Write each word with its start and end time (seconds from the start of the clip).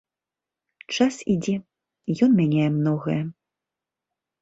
Час 0.95 1.19
ідзе, 1.35 1.55
ён 2.29 2.37
мяняе 2.41 2.69
многае. 2.81 3.23